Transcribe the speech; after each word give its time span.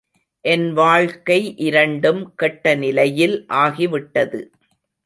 என் 0.45 0.73
வாழ்க்கை 0.73 1.55
இரண்டும் 1.57 2.33
கெட்ட 2.35 2.75
நிலையில் 2.75 3.45
ஆகி 3.47 3.87
விட்டது. 3.87 4.41